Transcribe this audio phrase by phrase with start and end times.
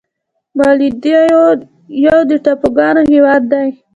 [0.57, 1.21] مالدیو
[2.05, 3.67] یو د ټاپوګانو هېواد دی.